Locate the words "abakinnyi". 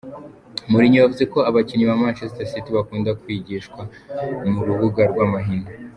1.49-1.85